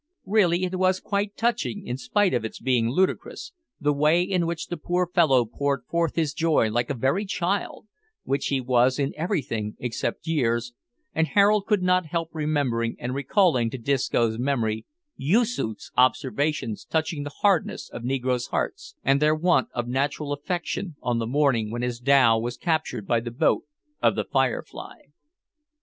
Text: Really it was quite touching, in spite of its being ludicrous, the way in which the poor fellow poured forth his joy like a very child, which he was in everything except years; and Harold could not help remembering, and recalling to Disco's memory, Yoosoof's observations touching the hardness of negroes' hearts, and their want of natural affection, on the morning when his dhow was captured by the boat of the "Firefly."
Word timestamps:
Really 0.25 0.63
it 0.63 0.79
was 0.79 0.99
quite 0.99 1.37
touching, 1.37 1.85
in 1.85 1.95
spite 1.95 2.33
of 2.33 2.43
its 2.43 2.59
being 2.59 2.89
ludicrous, 2.89 3.51
the 3.79 3.93
way 3.93 4.23
in 4.23 4.47
which 4.47 4.65
the 4.65 4.75
poor 4.77 5.05
fellow 5.05 5.45
poured 5.45 5.85
forth 5.85 6.15
his 6.15 6.33
joy 6.33 6.71
like 6.71 6.89
a 6.89 6.95
very 6.95 7.23
child, 7.23 7.87
which 8.23 8.47
he 8.47 8.59
was 8.59 8.97
in 8.97 9.13
everything 9.15 9.75
except 9.77 10.25
years; 10.25 10.73
and 11.13 11.27
Harold 11.27 11.67
could 11.67 11.83
not 11.83 12.07
help 12.07 12.29
remembering, 12.33 12.95
and 12.97 13.13
recalling 13.13 13.69
to 13.69 13.77
Disco's 13.77 14.39
memory, 14.39 14.87
Yoosoof's 15.17 15.91
observations 15.95 16.83
touching 16.83 17.21
the 17.21 17.35
hardness 17.43 17.87
of 17.87 18.03
negroes' 18.03 18.47
hearts, 18.47 18.95
and 19.03 19.21
their 19.21 19.35
want 19.35 19.67
of 19.71 19.87
natural 19.87 20.33
affection, 20.33 20.95
on 21.03 21.19
the 21.19 21.27
morning 21.27 21.69
when 21.69 21.83
his 21.83 21.99
dhow 21.99 22.39
was 22.39 22.57
captured 22.57 23.05
by 23.05 23.19
the 23.19 23.29
boat 23.29 23.65
of 24.01 24.15
the 24.15 24.25
"Firefly." 24.25 24.95